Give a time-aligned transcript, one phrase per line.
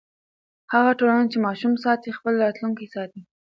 [0.73, 3.21] هغه ټولنه چې ماشوم ساتي، خپل راتلونکی ساتي.